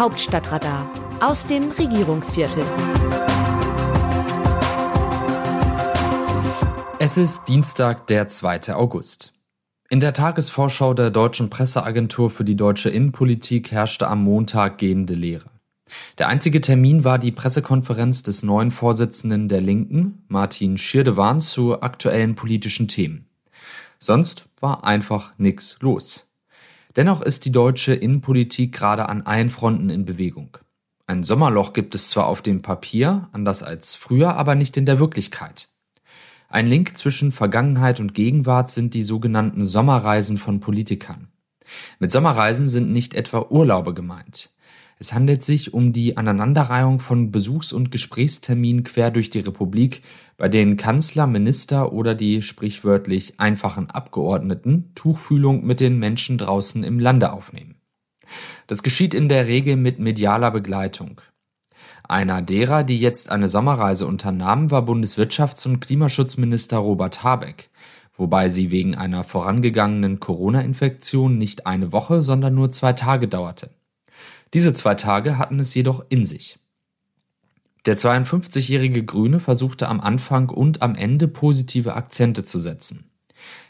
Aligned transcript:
Hauptstadtradar 0.00 0.90
aus 1.20 1.46
dem 1.46 1.70
Regierungsviertel. 1.72 2.64
Es 6.98 7.18
ist 7.18 7.44
Dienstag, 7.48 8.06
der 8.06 8.26
2. 8.26 8.74
August. 8.74 9.38
In 9.90 10.00
der 10.00 10.14
Tagesvorschau 10.14 10.94
der 10.94 11.10
Deutschen 11.10 11.50
Presseagentur 11.50 12.30
für 12.30 12.44
die 12.44 12.56
deutsche 12.56 12.88
Innenpolitik 12.88 13.72
herrschte 13.72 14.08
am 14.08 14.24
Montag 14.24 14.78
gehende 14.78 15.12
Lehre. 15.12 15.50
Der 16.16 16.28
einzige 16.28 16.62
Termin 16.62 17.04
war 17.04 17.18
die 17.18 17.32
Pressekonferenz 17.32 18.22
des 18.22 18.42
neuen 18.42 18.70
Vorsitzenden 18.70 19.50
der 19.50 19.60
Linken, 19.60 20.24
Martin 20.28 20.78
Schirdewan, 20.78 21.42
zu 21.42 21.82
aktuellen 21.82 22.36
politischen 22.36 22.88
Themen. 22.88 23.26
Sonst 23.98 24.48
war 24.60 24.82
einfach 24.82 25.34
nichts 25.36 25.76
los. 25.82 26.29
Dennoch 26.96 27.22
ist 27.22 27.44
die 27.44 27.52
deutsche 27.52 27.94
Innenpolitik 27.94 28.72
gerade 28.72 29.08
an 29.08 29.22
allen 29.22 29.48
Fronten 29.48 29.90
in 29.90 30.04
Bewegung. 30.04 30.58
Ein 31.06 31.22
Sommerloch 31.22 31.72
gibt 31.72 31.94
es 31.94 32.10
zwar 32.10 32.26
auf 32.26 32.42
dem 32.42 32.62
Papier, 32.62 33.28
anders 33.32 33.62
als 33.62 33.94
früher, 33.94 34.36
aber 34.36 34.54
nicht 34.54 34.76
in 34.76 34.86
der 34.86 34.98
Wirklichkeit. 34.98 35.68
Ein 36.48 36.66
Link 36.66 36.96
zwischen 36.96 37.30
Vergangenheit 37.30 38.00
und 38.00 38.14
Gegenwart 38.14 38.70
sind 38.70 38.94
die 38.94 39.02
sogenannten 39.02 39.66
Sommerreisen 39.66 40.38
von 40.38 40.60
Politikern. 40.60 41.28
Mit 42.00 42.10
Sommerreisen 42.10 42.68
sind 42.68 42.92
nicht 42.92 43.14
etwa 43.14 43.46
Urlaube 43.50 43.94
gemeint. 43.94 44.50
Es 45.02 45.14
handelt 45.14 45.42
sich 45.42 45.72
um 45.72 45.94
die 45.94 46.18
Aneinanderreihung 46.18 47.00
von 47.00 47.32
Besuchs- 47.32 47.72
und 47.72 47.90
Gesprächsterminen 47.90 48.84
quer 48.84 49.10
durch 49.10 49.30
die 49.30 49.38
Republik, 49.38 50.02
bei 50.36 50.50
denen 50.50 50.76
Kanzler, 50.76 51.26
Minister 51.26 51.94
oder 51.94 52.14
die 52.14 52.42
sprichwörtlich 52.42 53.40
einfachen 53.40 53.90
Abgeordneten 53.90 54.92
Tuchfühlung 54.94 55.64
mit 55.64 55.80
den 55.80 55.98
Menschen 55.98 56.36
draußen 56.36 56.84
im 56.84 56.98
Lande 56.98 57.32
aufnehmen. 57.32 57.76
Das 58.66 58.82
geschieht 58.82 59.14
in 59.14 59.30
der 59.30 59.46
Regel 59.46 59.76
mit 59.76 59.98
medialer 59.98 60.50
Begleitung. 60.50 61.22
Einer 62.06 62.42
derer, 62.42 62.84
die 62.84 63.00
jetzt 63.00 63.30
eine 63.30 63.48
Sommerreise 63.48 64.06
unternahmen, 64.06 64.70
war 64.70 64.82
Bundeswirtschafts- 64.82 65.66
und 65.66 65.80
Klimaschutzminister 65.80 66.76
Robert 66.76 67.24
Habeck, 67.24 67.70
wobei 68.18 68.50
sie 68.50 68.70
wegen 68.70 68.96
einer 68.96 69.24
vorangegangenen 69.24 70.20
Corona-Infektion 70.20 71.38
nicht 71.38 71.66
eine 71.66 71.90
Woche, 71.90 72.20
sondern 72.20 72.54
nur 72.54 72.70
zwei 72.70 72.92
Tage 72.92 73.28
dauerte. 73.28 73.70
Diese 74.52 74.74
zwei 74.74 74.94
Tage 74.94 75.38
hatten 75.38 75.60
es 75.60 75.74
jedoch 75.74 76.04
in 76.08 76.24
sich. 76.24 76.58
Der 77.86 77.96
52-jährige 77.96 79.04
Grüne 79.04 79.40
versuchte 79.40 79.88
am 79.88 80.00
Anfang 80.00 80.50
und 80.50 80.82
am 80.82 80.94
Ende 80.94 81.28
positive 81.28 81.94
Akzente 81.94 82.44
zu 82.44 82.58
setzen. 82.58 83.10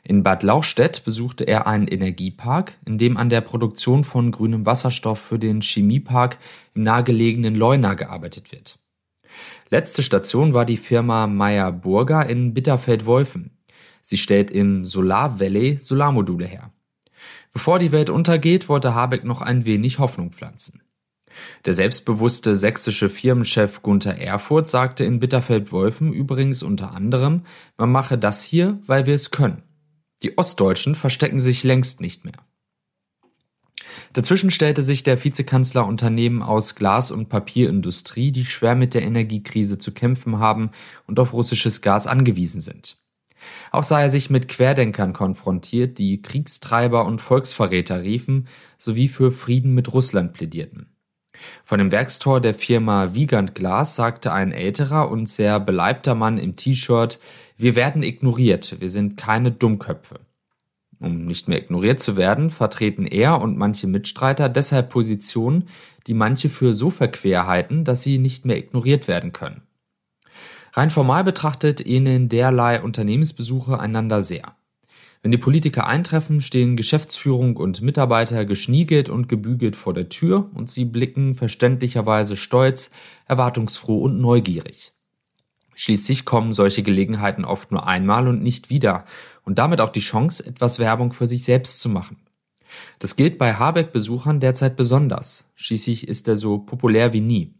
In 0.02 0.22
Bad 0.22 0.42
Lauchstädt 0.42 1.04
besuchte 1.04 1.44
er 1.44 1.66
einen 1.66 1.86
Energiepark, 1.86 2.76
in 2.86 2.98
dem 2.98 3.16
an 3.16 3.28
der 3.28 3.42
Produktion 3.42 4.02
von 4.02 4.32
grünem 4.32 4.66
Wasserstoff 4.66 5.20
für 5.20 5.38
den 5.38 5.60
Chemiepark 5.60 6.38
im 6.74 6.82
nahegelegenen 6.82 7.54
Leuna 7.54 7.94
gearbeitet 7.94 8.50
wird. 8.50 8.78
Letzte 9.68 10.02
Station 10.02 10.54
war 10.54 10.64
die 10.64 10.78
Firma 10.78 11.26
Meyer 11.28 11.70
Burger 11.70 12.26
in 12.26 12.54
Bitterfeld-Wolfen. 12.54 13.56
Sie 14.02 14.18
stellt 14.18 14.50
im 14.50 14.84
Solar 14.84 15.38
Valley 15.38 15.76
Solarmodule 15.76 16.46
her. 16.46 16.72
Bevor 17.52 17.78
die 17.78 17.92
Welt 17.92 18.10
untergeht, 18.10 18.68
wollte 18.68 18.94
Habeck 18.94 19.24
noch 19.24 19.40
ein 19.40 19.64
wenig 19.64 19.98
Hoffnung 19.98 20.32
pflanzen. 20.32 20.82
Der 21.64 21.74
selbstbewusste 21.74 22.56
sächsische 22.56 23.08
Firmenchef 23.08 23.82
Gunther 23.82 24.18
Erfurt 24.18 24.68
sagte 24.68 25.04
in 25.04 25.20
Bitterfeld-Wolfen 25.20 26.12
übrigens 26.12 26.62
unter 26.62 26.92
anderem, 26.92 27.42
man 27.76 27.90
mache 27.90 28.18
das 28.18 28.44
hier, 28.44 28.78
weil 28.86 29.06
wir 29.06 29.14
es 29.14 29.30
können. 29.30 29.62
Die 30.22 30.36
Ostdeutschen 30.36 30.94
verstecken 30.94 31.40
sich 31.40 31.64
längst 31.64 32.00
nicht 32.00 32.24
mehr. 32.24 32.34
Dazwischen 34.12 34.50
stellte 34.50 34.82
sich 34.82 35.02
der 35.02 35.22
Vizekanzler 35.22 35.86
Unternehmen 35.86 36.42
aus 36.42 36.74
Glas- 36.74 37.12
und 37.12 37.28
Papierindustrie, 37.28 38.32
die 38.32 38.44
schwer 38.44 38.74
mit 38.74 38.94
der 38.94 39.02
Energiekrise 39.02 39.78
zu 39.78 39.92
kämpfen 39.92 40.38
haben 40.38 40.70
und 41.06 41.20
auf 41.20 41.32
russisches 41.32 41.80
Gas 41.80 42.06
angewiesen 42.06 42.60
sind. 42.60 42.98
Auch 43.70 43.82
sah 43.82 44.00
er 44.02 44.10
sich 44.10 44.30
mit 44.30 44.48
Querdenkern 44.48 45.12
konfrontiert, 45.12 45.98
die 45.98 46.22
Kriegstreiber 46.22 47.04
und 47.04 47.20
Volksverräter 47.20 48.02
riefen, 48.02 48.48
sowie 48.78 49.08
für 49.08 49.32
Frieden 49.32 49.74
mit 49.74 49.92
Russland 49.92 50.32
plädierten. 50.32 50.96
Von 51.64 51.78
dem 51.78 51.90
Werkstor 51.90 52.40
der 52.40 52.54
Firma 52.54 53.14
Wiegand 53.14 53.54
Glas 53.54 53.96
sagte 53.96 54.32
ein 54.32 54.52
älterer 54.52 55.10
und 55.10 55.28
sehr 55.28 55.58
beleibter 55.60 56.14
Mann 56.14 56.38
im 56.38 56.56
T-Shirt, 56.56 57.18
wir 57.56 57.74
werden 57.74 58.02
ignoriert, 58.02 58.80
wir 58.80 58.90
sind 58.90 59.16
keine 59.16 59.52
Dummköpfe. 59.52 60.20
Um 60.98 61.24
nicht 61.24 61.48
mehr 61.48 61.58
ignoriert 61.58 62.00
zu 62.00 62.16
werden, 62.16 62.50
vertreten 62.50 63.06
er 63.06 63.40
und 63.40 63.56
manche 63.56 63.86
Mitstreiter 63.86 64.50
deshalb 64.50 64.90
Positionen, 64.90 65.68
die 66.06 66.14
manche 66.14 66.50
für 66.50 66.74
so 66.74 66.90
verquer 66.90 67.46
halten, 67.46 67.84
dass 67.84 68.02
sie 68.02 68.18
nicht 68.18 68.44
mehr 68.44 68.58
ignoriert 68.58 69.08
werden 69.08 69.32
können. 69.32 69.62
Rein 70.72 70.90
formal 70.90 71.24
betrachtet 71.24 71.84
ähneln 71.84 72.28
derlei 72.28 72.82
Unternehmensbesuche 72.82 73.78
einander 73.78 74.22
sehr. 74.22 74.54
Wenn 75.22 75.32
die 75.32 75.38
Politiker 75.38 75.86
eintreffen, 75.86 76.40
stehen 76.40 76.76
Geschäftsführung 76.76 77.56
und 77.56 77.82
Mitarbeiter 77.82 78.46
geschniegelt 78.46 79.10
und 79.10 79.28
gebügelt 79.28 79.76
vor 79.76 79.92
der 79.92 80.08
Tür 80.08 80.48
und 80.54 80.70
sie 80.70 80.86
blicken 80.86 81.34
verständlicherweise 81.34 82.36
stolz, 82.36 82.92
erwartungsfroh 83.26 83.98
und 84.00 84.18
neugierig. 84.20 84.92
Schließlich 85.74 86.24
kommen 86.24 86.52
solche 86.52 86.82
Gelegenheiten 86.82 87.44
oft 87.44 87.70
nur 87.70 87.86
einmal 87.86 88.28
und 88.28 88.42
nicht 88.42 88.70
wieder 88.70 89.04
und 89.42 89.58
damit 89.58 89.80
auch 89.80 89.90
die 89.90 90.00
Chance, 90.00 90.46
etwas 90.46 90.78
Werbung 90.78 91.12
für 91.12 91.26
sich 91.26 91.44
selbst 91.44 91.80
zu 91.80 91.88
machen. 91.88 92.16
Das 92.98 93.16
gilt 93.16 93.36
bei 93.36 93.54
Habeck-Besuchern 93.54 94.40
derzeit 94.40 94.76
besonders. 94.76 95.50
Schließlich 95.54 96.08
ist 96.08 96.28
er 96.28 96.36
so 96.36 96.58
populär 96.58 97.12
wie 97.12 97.20
nie. 97.20 97.54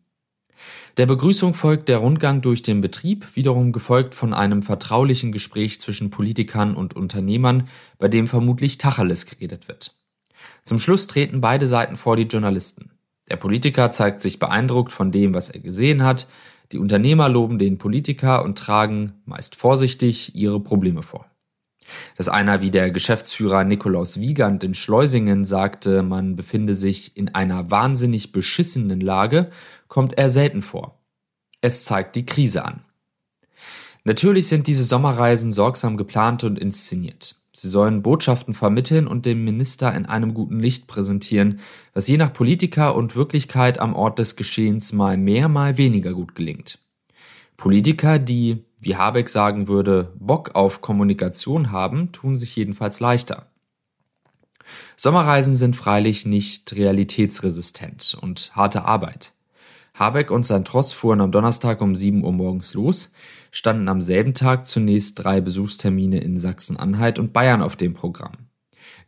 Der 0.96 1.06
Begrüßung 1.06 1.54
folgt 1.54 1.88
der 1.88 1.98
Rundgang 1.98 2.42
durch 2.42 2.62
den 2.62 2.80
Betrieb, 2.80 3.36
wiederum 3.36 3.72
gefolgt 3.72 4.14
von 4.14 4.34
einem 4.34 4.62
vertraulichen 4.62 5.32
Gespräch 5.32 5.80
zwischen 5.80 6.10
Politikern 6.10 6.74
und 6.74 6.94
Unternehmern, 6.96 7.68
bei 7.98 8.08
dem 8.08 8.28
vermutlich 8.28 8.78
Tacheles 8.78 9.26
geredet 9.26 9.68
wird. 9.68 9.94
Zum 10.64 10.78
Schluss 10.78 11.06
treten 11.06 11.40
beide 11.40 11.66
Seiten 11.66 11.96
vor 11.96 12.16
die 12.16 12.24
Journalisten. 12.24 12.90
Der 13.28 13.36
Politiker 13.36 13.92
zeigt 13.92 14.22
sich 14.22 14.38
beeindruckt 14.38 14.92
von 14.92 15.12
dem, 15.12 15.34
was 15.34 15.50
er 15.50 15.60
gesehen 15.60 16.02
hat, 16.02 16.26
die 16.72 16.78
Unternehmer 16.78 17.28
loben 17.28 17.58
den 17.58 17.78
Politiker 17.78 18.44
und 18.44 18.58
tragen, 18.58 19.14
meist 19.24 19.56
vorsichtig, 19.56 20.34
ihre 20.36 20.60
Probleme 20.60 21.02
vor. 21.02 21.29
Dass 22.16 22.28
einer 22.28 22.60
wie 22.60 22.70
der 22.70 22.90
Geschäftsführer 22.90 23.64
Nikolaus 23.64 24.20
Wiegand 24.20 24.62
in 24.64 24.74
Schleusingen 24.74 25.44
sagte, 25.44 26.02
man 26.02 26.36
befinde 26.36 26.74
sich 26.74 27.16
in 27.16 27.34
einer 27.34 27.70
wahnsinnig 27.70 28.32
beschissenen 28.32 29.00
Lage, 29.00 29.50
kommt 29.88 30.18
eher 30.18 30.28
selten 30.28 30.62
vor. 30.62 31.00
Es 31.60 31.84
zeigt 31.84 32.16
die 32.16 32.26
Krise 32.26 32.64
an. 32.64 32.82
Natürlich 34.04 34.48
sind 34.48 34.66
diese 34.66 34.84
Sommerreisen 34.84 35.52
sorgsam 35.52 35.96
geplant 35.96 36.44
und 36.44 36.58
inszeniert. 36.58 37.36
Sie 37.52 37.68
sollen 37.68 38.02
Botschaften 38.02 38.54
vermitteln 38.54 39.06
und 39.06 39.26
den 39.26 39.44
Minister 39.44 39.92
in 39.94 40.06
einem 40.06 40.34
guten 40.34 40.60
Licht 40.60 40.86
präsentieren, 40.86 41.60
was 41.92 42.06
je 42.06 42.16
nach 42.16 42.32
Politiker 42.32 42.94
und 42.94 43.16
Wirklichkeit 43.16 43.80
am 43.80 43.94
Ort 43.94 44.18
des 44.18 44.36
Geschehens 44.36 44.92
mal 44.92 45.16
mehr, 45.16 45.48
mal 45.48 45.76
weniger 45.76 46.14
gut 46.14 46.34
gelingt. 46.34 46.78
Politiker, 47.56 48.18
die 48.18 48.64
wie 48.80 48.96
Habeck 48.96 49.28
sagen 49.28 49.68
würde, 49.68 50.12
Bock 50.18 50.54
auf 50.54 50.80
Kommunikation 50.80 51.70
haben, 51.70 52.12
tun 52.12 52.36
sich 52.36 52.56
jedenfalls 52.56 53.00
leichter. 53.00 53.46
Sommerreisen 54.96 55.56
sind 55.56 55.76
freilich 55.76 56.26
nicht 56.26 56.74
realitätsresistent 56.74 58.16
und 58.20 58.54
harte 58.54 58.84
Arbeit. 58.84 59.32
Habeck 59.94 60.30
und 60.30 60.46
sein 60.46 60.64
Tross 60.64 60.92
fuhren 60.92 61.20
am 61.20 61.32
Donnerstag 61.32 61.82
um 61.82 61.94
7 61.94 62.24
Uhr 62.24 62.32
morgens 62.32 62.74
los, 62.74 63.12
standen 63.50 63.88
am 63.88 64.00
selben 64.00 64.34
Tag 64.34 64.66
zunächst 64.66 65.22
drei 65.22 65.40
Besuchstermine 65.40 66.20
in 66.20 66.38
Sachsen-Anhalt 66.38 67.18
und 67.18 67.32
Bayern 67.32 67.62
auf 67.62 67.76
dem 67.76 67.94
Programm. 67.94 68.32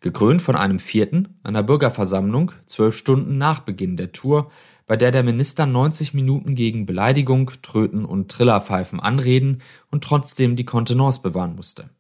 Gekrönt 0.00 0.42
von 0.42 0.56
einem 0.56 0.80
vierten, 0.80 1.38
einer 1.44 1.62
Bürgerversammlung, 1.62 2.52
zwölf 2.66 2.96
Stunden 2.96 3.38
nach 3.38 3.60
Beginn 3.60 3.96
der 3.96 4.12
Tour, 4.12 4.50
bei 4.86 4.96
der 4.96 5.10
der 5.10 5.22
Minister 5.22 5.66
90 5.66 6.14
Minuten 6.14 6.54
gegen 6.54 6.86
Beleidigung, 6.86 7.50
Tröten 7.62 8.04
und 8.04 8.30
Trillerpfeifen 8.30 9.00
anreden 9.00 9.62
und 9.90 10.04
trotzdem 10.04 10.56
die 10.56 10.64
Kontenance 10.64 11.22
bewahren 11.22 11.56
musste. 11.56 11.90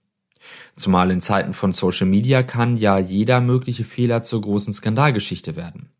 Zumal 0.76 1.10
in 1.10 1.20
Zeiten 1.20 1.54
von 1.54 1.72
Social 1.72 2.06
Media 2.06 2.42
kann 2.42 2.76
ja 2.76 2.98
jeder 2.98 3.40
mögliche 3.40 3.84
Fehler 3.84 4.22
zur 4.22 4.40
großen 4.40 4.72
Skandalgeschichte 4.72 5.56
werden. 5.56 5.90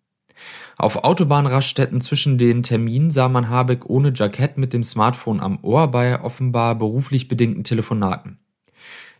Auf 0.77 1.05
Autobahnraststätten 1.05 2.01
zwischen 2.01 2.39
den 2.39 2.63
Terminen 2.63 3.11
sah 3.11 3.29
man 3.29 3.49
Habeck 3.49 3.89
ohne 3.89 4.13
Jackett 4.15 4.59
mit 4.59 4.73
dem 4.73 4.83
Smartphone 4.83 5.41
am 5.41 5.59
Ohr 5.63 5.89
bei 5.91 6.21
offenbar 6.21 6.75
beruflich 6.75 7.29
bedingten 7.29 7.63
Telefonaten. 7.63 8.39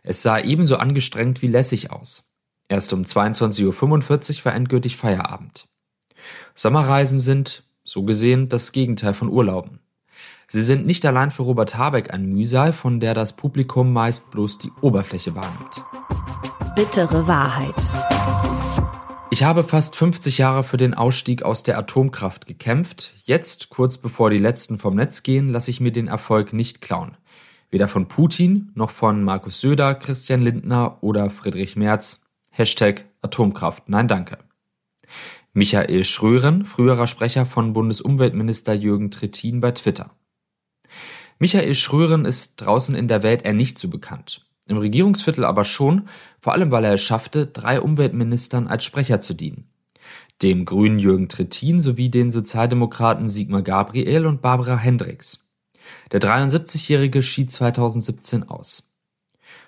Es 0.01 0.21
sah 0.21 0.39
ebenso 0.39 0.75
angestrengt 0.75 1.41
wie 1.41 1.47
lässig 1.47 1.91
aus. 1.91 2.33
Erst 2.67 2.91
um 2.91 3.03
22.45 3.03 4.39
Uhr 4.39 4.45
war 4.45 4.55
endgültig 4.55 4.97
Feierabend. 4.97 5.67
Sommerreisen 6.55 7.19
sind, 7.19 7.63
so 7.83 8.03
gesehen, 8.03 8.49
das 8.49 8.71
Gegenteil 8.71 9.13
von 9.13 9.29
Urlauben. 9.29 9.79
Sie 10.47 10.61
sind 10.61 10.85
nicht 10.85 11.05
allein 11.05 11.31
für 11.31 11.43
Robert 11.43 11.77
Habeck 11.77 12.13
ein 12.13 12.25
Mühsal, 12.25 12.73
von 12.73 12.99
der 12.99 13.13
das 13.13 13.35
Publikum 13.35 13.91
meist 13.91 14.31
bloß 14.31 14.59
die 14.59 14.71
Oberfläche 14.81 15.35
wahrnimmt. 15.35 15.83
Bittere 16.75 17.27
Wahrheit. 17.27 17.73
Ich 19.31 19.43
habe 19.43 19.63
fast 19.63 19.95
50 19.95 20.37
Jahre 20.37 20.63
für 20.63 20.77
den 20.77 20.93
Ausstieg 20.93 21.41
aus 21.41 21.63
der 21.63 21.79
Atomkraft 21.79 22.45
gekämpft. 22.45 23.15
Jetzt, 23.25 23.69
kurz 23.69 23.97
bevor 23.97 24.29
die 24.29 24.37
letzten 24.37 24.77
vom 24.77 24.93
Netz 24.95 25.23
gehen, 25.23 25.49
lasse 25.49 25.71
ich 25.71 25.79
mir 25.79 25.91
den 25.91 26.07
Erfolg 26.07 26.53
nicht 26.53 26.81
klauen. 26.81 27.17
Weder 27.71 27.87
von 27.87 28.07
Putin 28.07 28.71
noch 28.75 28.91
von 28.91 29.23
Markus 29.23 29.59
Söder, 29.59 29.95
Christian 29.95 30.43
Lindner 30.43 30.99
oder 31.01 31.31
Friedrich 31.31 31.75
Merz. 31.75 32.29
Hashtag 32.51 33.05
Atomkraft. 33.23 33.89
Nein, 33.89 34.07
danke. 34.07 34.37
Michael 35.55 36.03
Schrören, 36.03 36.65
früherer 36.65 37.05
Sprecher 37.05 37.45
von 37.45 37.73
Bundesumweltminister 37.73 38.73
Jürgen 38.73 39.11
Trittin 39.11 39.59
bei 39.59 39.71
Twitter. 39.71 40.09
Michael 41.37 41.75
Schrören 41.75 42.25
ist 42.25 42.55
draußen 42.55 42.95
in 42.95 43.07
der 43.07 43.21
Welt 43.21 43.43
eher 43.43 43.53
nicht 43.53 43.77
so 43.77 43.87
bekannt. 43.87 44.47
Im 44.65 44.77
Regierungsviertel 44.77 45.45
aber 45.45 45.63
schon, 45.63 46.07
vor 46.39 46.53
allem 46.53 46.71
weil 46.71 46.85
er 46.85 46.93
es 46.93 47.03
schaffte, 47.03 47.45
drei 47.45 47.79
Umweltministern 47.79 48.67
als 48.67 48.83
Sprecher 48.83 49.21
zu 49.21 49.35
dienen. 49.35 49.69
Dem 50.41 50.65
grünen 50.65 50.97
Jürgen 50.97 51.29
Trittin 51.29 51.79
sowie 51.79 52.09
den 52.09 52.31
Sozialdemokraten 52.31 53.29
Sigmar 53.29 53.61
Gabriel 53.61 54.25
und 54.25 54.41
Barbara 54.41 54.77
Hendricks. 54.77 55.51
Der 56.11 56.19
73-Jährige 56.19 57.21
schied 57.21 57.51
2017 57.51 58.41
aus. 58.49 58.95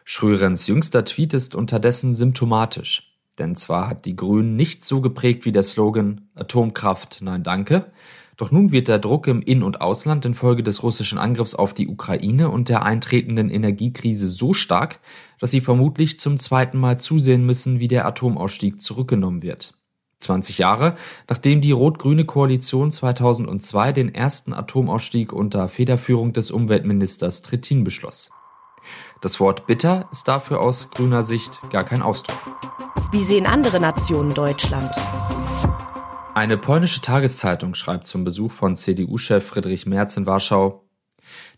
Schröerens 0.03 0.65
jüngster 0.65 1.05
Tweet 1.05 1.35
ist 1.35 1.53
unterdessen 1.53 2.15
symptomatisch. 2.15 3.14
Denn 3.39 3.55
zwar 3.55 3.89
hat 3.89 4.05
die 4.05 4.15
Grünen 4.15 4.55
nicht 4.55 4.83
so 4.83 5.01
geprägt 5.01 5.45
wie 5.45 5.51
der 5.51 5.63
Slogan 5.63 6.29
Atomkraft, 6.35 7.19
nein 7.21 7.43
danke, 7.43 7.91
doch 8.37 8.51
nun 8.51 8.71
wird 8.71 8.89
der 8.89 8.99
Druck 8.99 9.27
im 9.27 9.41
In- 9.41 9.63
und 9.63 9.79
Ausland 9.79 10.25
infolge 10.25 10.61
des 10.61 10.83
russischen 10.83 11.17
Angriffs 11.17 11.55
auf 11.55 11.73
die 11.73 11.87
Ukraine 11.87 12.49
und 12.49 12.67
der 12.67 12.83
eintretenden 12.83 13.49
Energiekrise 13.49 14.27
so 14.27 14.53
stark, 14.53 14.99
dass 15.39 15.51
sie 15.51 15.61
vermutlich 15.61 16.19
zum 16.19 16.37
zweiten 16.37 16.77
Mal 16.77 16.99
zusehen 16.99 17.45
müssen, 17.45 17.79
wie 17.79 17.87
der 17.87 18.05
Atomausstieg 18.05 18.81
zurückgenommen 18.81 19.41
wird. 19.41 19.77
20 20.19 20.57
Jahre, 20.57 20.95
nachdem 21.29 21.61
die 21.61 21.71
rot-grüne 21.71 22.25
Koalition 22.25 22.91
2002 22.91 23.91
den 23.93 24.13
ersten 24.13 24.53
Atomausstieg 24.53 25.31
unter 25.31 25.69
Federführung 25.69 26.33
des 26.33 26.51
Umweltministers 26.51 27.41
Trittin 27.41 27.83
beschloss. 27.83 28.31
Das 29.21 29.39
Wort 29.39 29.65
bitter 29.67 30.07
ist 30.11 30.27
dafür 30.27 30.61
aus 30.61 30.89
grüner 30.89 31.23
Sicht 31.23 31.59
gar 31.71 31.83
kein 31.83 32.01
Ausdruck. 32.01 32.37
Wie 33.11 33.23
sehen 33.23 33.45
andere 33.45 33.79
Nationen 33.79 34.33
Deutschland? 34.33 34.91
Eine 36.33 36.57
polnische 36.57 37.01
Tageszeitung 37.01 37.75
schreibt 37.75 38.07
zum 38.07 38.23
Besuch 38.23 38.51
von 38.51 38.75
CDU-Chef 38.75 39.45
Friedrich 39.45 39.85
Merz 39.85 40.17
in 40.17 40.25
Warschau, 40.25 40.85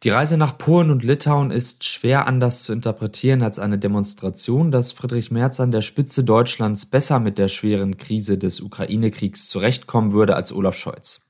die 0.03 0.09
Reise 0.09 0.37
nach 0.37 0.57
Polen 0.57 0.91
und 0.91 1.03
Litauen 1.03 1.51
ist 1.51 1.83
schwer 1.83 2.27
anders 2.27 2.63
zu 2.63 2.73
interpretieren 2.73 3.41
als 3.41 3.59
eine 3.59 3.79
Demonstration, 3.79 4.71
dass 4.71 4.91
Friedrich 4.91 5.31
Merz 5.31 5.59
an 5.59 5.71
der 5.71 5.81
Spitze 5.81 6.23
Deutschlands 6.23 6.85
besser 6.85 7.19
mit 7.19 7.37
der 7.37 7.47
schweren 7.47 7.97
Krise 7.97 8.37
des 8.37 8.61
Ukraine-Kriegs 8.61 9.47
zurechtkommen 9.49 10.11
würde 10.11 10.35
als 10.35 10.53
Olaf 10.53 10.77
Scholz. 10.77 11.26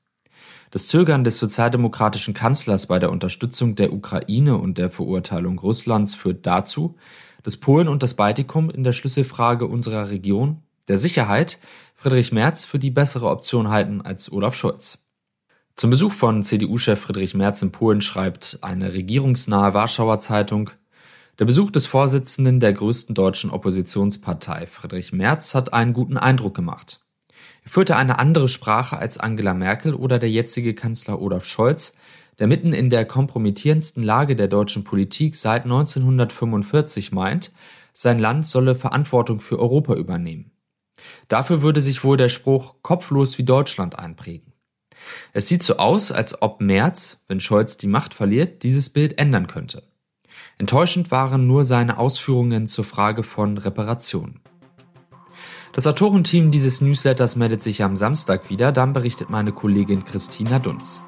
Das 0.70 0.86
Zögern 0.86 1.24
des 1.24 1.38
sozialdemokratischen 1.38 2.34
Kanzlers 2.34 2.86
bei 2.86 2.98
der 2.98 3.10
Unterstützung 3.10 3.74
der 3.74 3.92
Ukraine 3.92 4.58
und 4.58 4.76
der 4.76 4.90
Verurteilung 4.90 5.58
Russlands 5.58 6.14
führt 6.14 6.46
dazu, 6.46 6.96
dass 7.42 7.56
Polen 7.56 7.88
und 7.88 8.02
das 8.02 8.14
Baltikum 8.14 8.68
in 8.68 8.84
der 8.84 8.92
Schlüsselfrage 8.92 9.66
unserer 9.66 10.10
Region, 10.10 10.62
der 10.88 10.98
Sicherheit, 10.98 11.58
Friedrich 11.94 12.32
Merz 12.32 12.64
für 12.64 12.78
die 12.78 12.90
bessere 12.90 13.28
Option 13.28 13.68
halten 13.68 14.02
als 14.02 14.30
Olaf 14.30 14.54
Scholz. 14.54 15.08
Zum 15.76 15.90
Besuch 15.90 16.12
von 16.12 16.42
CDU-Chef 16.42 17.00
Friedrich 17.00 17.34
Merz 17.34 17.62
in 17.62 17.72
Polen 17.72 18.00
schreibt 18.00 18.58
eine 18.62 18.92
regierungsnahe 18.92 19.74
Warschauer 19.74 20.18
Zeitung, 20.18 20.70
der 21.38 21.44
Besuch 21.44 21.70
des 21.70 21.86
Vorsitzenden 21.86 22.58
der 22.58 22.72
größten 22.72 23.14
deutschen 23.14 23.50
Oppositionspartei, 23.50 24.66
Friedrich 24.66 25.12
Merz, 25.12 25.54
hat 25.54 25.72
einen 25.72 25.92
guten 25.92 26.16
Eindruck 26.16 26.56
gemacht. 26.56 27.06
Er 27.68 27.72
führte 27.72 27.96
eine 27.96 28.18
andere 28.18 28.48
Sprache 28.48 28.96
als 28.96 29.18
Angela 29.18 29.52
Merkel 29.52 29.92
oder 29.92 30.18
der 30.18 30.30
jetzige 30.30 30.72
Kanzler 30.72 31.20
Olaf 31.20 31.44
Scholz, 31.44 31.98
der 32.38 32.46
mitten 32.46 32.72
in 32.72 32.88
der 32.88 33.04
kompromittierendsten 33.04 34.02
Lage 34.02 34.36
der 34.36 34.48
deutschen 34.48 34.84
Politik 34.84 35.36
seit 35.36 35.64
1945 35.64 37.12
meint, 37.12 37.52
sein 37.92 38.18
Land 38.18 38.46
solle 38.46 38.74
Verantwortung 38.74 39.38
für 39.38 39.58
Europa 39.58 39.96
übernehmen. 39.96 40.50
Dafür 41.28 41.60
würde 41.60 41.82
sich 41.82 42.04
wohl 42.04 42.16
der 42.16 42.30
Spruch 42.30 42.76
kopflos 42.80 43.36
wie 43.36 43.44
Deutschland 43.44 43.98
einprägen. 43.98 44.54
Es 45.34 45.48
sieht 45.48 45.62
so 45.62 45.76
aus, 45.76 46.10
als 46.10 46.40
ob 46.40 46.62
Merz, 46.62 47.22
wenn 47.28 47.38
Scholz 47.38 47.76
die 47.76 47.86
Macht 47.86 48.14
verliert, 48.14 48.62
dieses 48.62 48.88
Bild 48.88 49.18
ändern 49.18 49.46
könnte. 49.46 49.82
Enttäuschend 50.56 51.10
waren 51.10 51.46
nur 51.46 51.66
seine 51.66 51.98
Ausführungen 51.98 52.66
zur 52.66 52.86
Frage 52.86 53.24
von 53.24 53.58
Reparationen. 53.58 54.40
Das 55.72 55.86
Autorenteam 55.86 56.50
dieses 56.50 56.80
Newsletters 56.80 57.36
meldet 57.36 57.62
sich 57.62 57.82
am 57.82 57.96
Samstag 57.96 58.50
wieder, 58.50 58.72
dann 58.72 58.92
berichtet 58.92 59.30
meine 59.30 59.52
Kollegin 59.52 60.04
Christina 60.04 60.58
Dunz. 60.58 61.02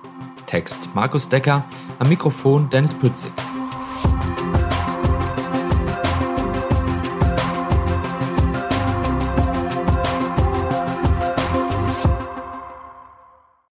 Text 0.47 0.91
Markus 0.95 1.29
Decker, 1.29 1.65
am 1.99 2.09
Mikrofon 2.09 2.71
Dennis 2.71 2.95
Pützig. 2.95 3.33